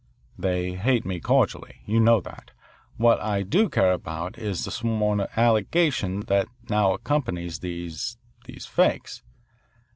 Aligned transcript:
They 0.35 0.73
hate 0.73 1.05
me 1.05 1.19
cordially. 1.19 1.83
You 1.85 1.99
know 1.99 2.21
that. 2.21 2.49
What 2.97 3.19
I 3.21 3.43
do 3.43 3.69
care 3.69 3.91
about 3.91 4.35
is 4.35 4.65
the 4.65 4.71
sworn 4.71 5.27
allegation 5.37 6.21
that 6.21 6.47
now 6.67 6.93
accompanies 6.95 7.59
these 7.59 8.17
these 8.45 8.65
fakes. 8.65 9.21